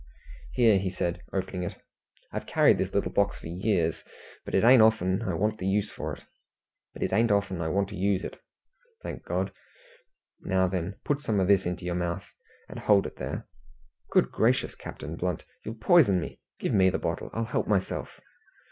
"Here," 0.53 0.81
said 0.89 1.17
he, 1.17 1.21
opening 1.31 1.61
it. 1.61 1.79
"I've 2.31 2.47
carried 2.47 2.79
this 2.79 2.91
little 2.91 3.11
box 3.11 3.37
for 3.37 3.45
years, 3.45 4.03
but 4.45 4.55
it 4.55 4.63
ain't 4.63 4.81
often 4.81 5.21
I 5.21 5.35
want 5.35 5.59
to 5.59 5.65
use 5.67 5.91
it, 8.23 8.39
thank 9.03 9.23
God. 9.23 9.51
Now, 10.39 10.67
then, 10.67 10.95
put 11.05 11.21
some 11.21 11.39
o' 11.39 11.45
this 11.45 11.67
into 11.67 11.85
your 11.85 11.93
mouth, 11.93 12.25
and 12.67 12.79
hold 12.79 13.05
it 13.05 13.17
there." 13.17 13.47
"Good 14.09 14.31
gracious, 14.31 14.73
Captain 14.73 15.15
Blunt, 15.17 15.43
you'll 15.63 15.75
poison 15.75 16.19
me! 16.19 16.39
Give 16.57 16.73
me 16.73 16.89
the 16.89 16.97
bottle; 16.97 17.29
I'll 17.31 17.43
help 17.45 17.67
myself." 17.67 18.19